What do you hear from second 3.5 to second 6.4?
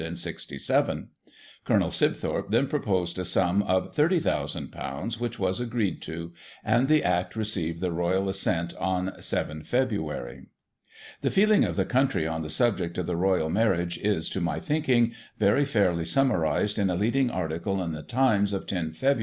of ;£'30,ooo, which was agreed to,